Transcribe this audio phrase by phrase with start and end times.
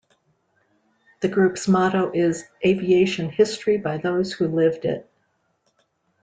[1.19, 5.07] The group's motto is "Aviation History by those Who Lived It".